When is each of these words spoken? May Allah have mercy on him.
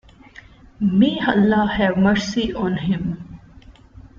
May 0.79 1.19
Allah 1.21 1.67
have 1.77 1.95
mercy 1.95 2.51
on 2.55 2.75
him. 2.75 3.39